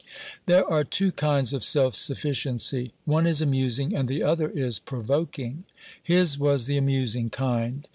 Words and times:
There 0.47 0.65
are 0.65 0.83
two 0.83 1.11
kinds 1.11 1.53
of 1.53 1.63
self 1.63 1.93
sufficiency; 1.93 2.91
one 3.05 3.27
is 3.27 3.39
amusing, 3.39 3.95
and 3.95 4.09
the 4.09 4.23
other 4.23 4.49
is 4.49 4.79
provoking. 4.79 5.63
His 6.01 6.39
was 6.39 6.65
the 6.65 6.75
amusing 6.75 7.29
kind. 7.29 7.87